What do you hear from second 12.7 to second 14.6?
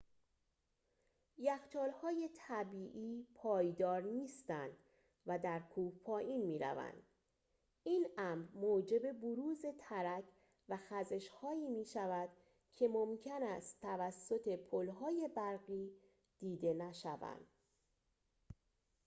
که ممکن است توسط